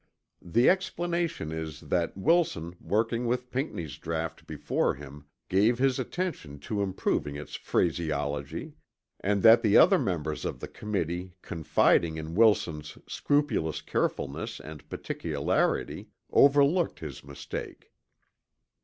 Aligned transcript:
The 0.41 0.67
explanation 0.67 1.51
is 1.51 1.79
that 1.81 2.17
Wilson 2.17 2.75
working 2.81 3.27
with 3.27 3.51
Pinckney's 3.51 3.99
draught 3.99 4.47
before 4.47 4.95
him 4.95 5.25
gave 5.47 5.77
his 5.77 5.99
attention 5.99 6.57
to 6.61 6.81
improving 6.81 7.35
its 7.35 7.53
phraseology; 7.53 8.73
and 9.19 9.43
that 9.43 9.61
the 9.61 9.77
other 9.77 9.99
members 9.99 10.43
of 10.43 10.59
the 10.59 10.67
Committee 10.67 11.35
confiding 11.43 12.17
in 12.17 12.33
Wilson's 12.33 12.97
scrupulous 13.07 13.79
carefulness 13.83 14.59
and 14.59 14.89
particularity 14.89 16.09
overlooked 16.31 17.01
his 17.01 17.23
mistake. 17.23 17.93